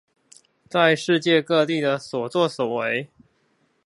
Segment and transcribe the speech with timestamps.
[0.67, 3.09] 在世界各地的所作所為